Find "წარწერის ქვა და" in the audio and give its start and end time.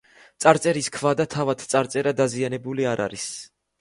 0.45-1.27